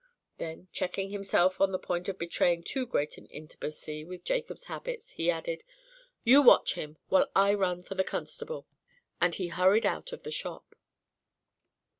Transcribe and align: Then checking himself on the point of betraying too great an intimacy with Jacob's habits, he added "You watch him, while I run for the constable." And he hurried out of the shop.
Then 0.39 0.67
checking 0.71 1.11
himself 1.11 1.61
on 1.61 1.71
the 1.71 1.77
point 1.77 2.09
of 2.09 2.17
betraying 2.17 2.63
too 2.63 2.87
great 2.87 3.19
an 3.19 3.27
intimacy 3.27 4.03
with 4.03 4.23
Jacob's 4.23 4.63
habits, 4.63 5.11
he 5.11 5.29
added 5.29 5.63
"You 6.23 6.41
watch 6.41 6.73
him, 6.73 6.97
while 7.09 7.29
I 7.35 7.53
run 7.53 7.83
for 7.83 7.93
the 7.93 8.03
constable." 8.03 8.65
And 9.21 9.35
he 9.35 9.49
hurried 9.49 9.85
out 9.85 10.11
of 10.11 10.23
the 10.23 10.31
shop. 10.31 10.73